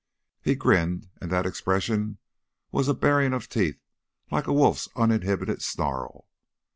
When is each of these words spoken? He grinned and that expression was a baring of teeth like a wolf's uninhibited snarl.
He 0.41 0.55
grinned 0.55 1.09
and 1.21 1.29
that 1.31 1.45
expression 1.45 2.17
was 2.71 2.87
a 2.87 2.95
baring 2.95 3.33
of 3.33 3.47
teeth 3.49 3.79
like 4.31 4.47
a 4.47 4.51
wolf's 4.53 4.89
uninhibited 4.95 5.61
snarl. 5.61 6.25